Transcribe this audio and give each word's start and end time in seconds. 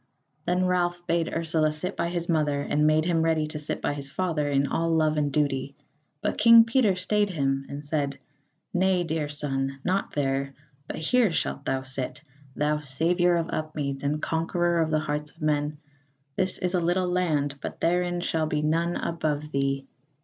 Then 0.45 0.65
Ralph 0.65 1.05
bade 1.05 1.31
Ursula 1.31 1.71
sit 1.71 1.95
by 1.95 2.09
his 2.09 2.27
mother, 2.27 2.61
and 2.63 2.87
made 2.87 3.05
him 3.05 3.21
ready 3.21 3.45
to 3.45 3.59
sit 3.59 3.83
by 3.83 3.93
his 3.93 4.09
father 4.09 4.47
in 4.49 4.65
all 4.65 4.89
love 4.89 5.15
and 5.15 5.31
duty. 5.31 5.75
But 6.23 6.39
King 6.39 6.63
Peter 6.65 6.95
stayed 6.95 7.29
him 7.29 7.67
and 7.69 7.85
said: 7.85 8.17
"Nay, 8.73 9.03
dear 9.03 9.29
son, 9.29 9.77
not 9.83 10.13
there, 10.15 10.55
but 10.87 10.97
here 10.97 11.31
shalt 11.31 11.65
thou 11.65 11.83
sit, 11.83 12.23
thou 12.55 12.79
saviour 12.79 13.35
of 13.35 13.51
Upmeads 13.51 14.01
and 14.01 14.19
conqueror 14.23 14.81
of 14.81 14.89
the 14.89 15.01
hearts 15.01 15.29
of 15.29 15.41
men; 15.43 15.77
this 16.35 16.57
is 16.57 16.73
a 16.73 16.79
little 16.79 17.07
land, 17.07 17.59
but 17.61 17.79
therein 17.79 18.21
shall 18.21 18.47
be 18.47 18.63
none 18.63 18.95
above 18.95 19.51
thee." 19.51 19.85